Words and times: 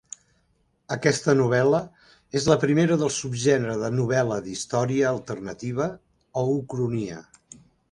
Aquesta 0.95 1.35
novel·la 1.41 1.81
és 2.39 2.47
la 2.53 2.57
primera 2.63 2.97
del 3.03 3.13
subgènere 3.19 3.77
de 3.83 3.93
novel·la 3.99 4.41
d'història 4.49 5.07
alternativa 5.13 5.93
o 6.45 6.47
ucronia. 6.59 7.23